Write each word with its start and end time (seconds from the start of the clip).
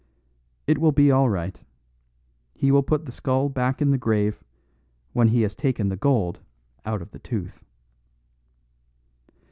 "It 0.65 0.79
will 0.79 0.91
be 0.91 1.11
all 1.11 1.29
right. 1.29 1.63
He 2.55 2.71
will 2.71 2.81
put 2.81 3.05
the 3.05 3.11
skull 3.11 3.49
back 3.49 3.83
in 3.83 3.91
the 3.91 3.99
grave, 3.99 4.43
when 5.13 5.27
he 5.27 5.43
has 5.43 5.53
taken 5.53 5.89
the 5.89 5.95
gold 5.95 6.39
out 6.87 7.03
of 7.03 7.11
the 7.11 7.19
tooth." 7.19 7.63